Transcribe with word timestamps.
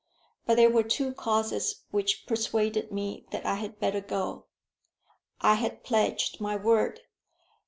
But 0.47 0.55
there 0.55 0.71
were 0.71 0.81
two 0.81 1.13
causes 1.13 1.83
which 1.91 2.25
persuaded 2.25 2.91
me 2.91 3.27
that 3.29 3.45
I 3.45 3.53
had 3.53 3.79
better 3.79 4.01
go. 4.01 4.47
I 5.41 5.53
had 5.53 5.83
pledged 5.83 6.41
my 6.41 6.55
word. 6.55 7.01